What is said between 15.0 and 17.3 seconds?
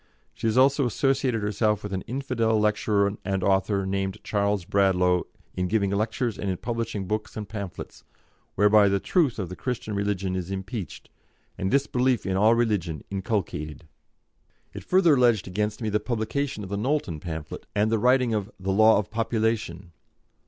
alleged against me the publication of the Knowlton